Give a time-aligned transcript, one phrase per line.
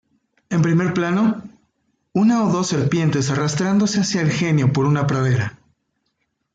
[0.49, 1.43] En primer plano,
[2.11, 5.59] una o dos serpientes arrastrándose hacia el genio por una pradera.